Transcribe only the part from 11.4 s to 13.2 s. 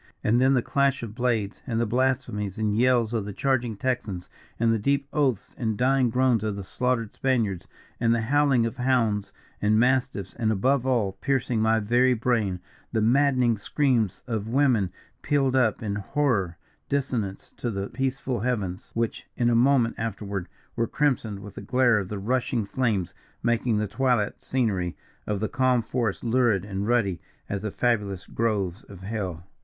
my very brain, the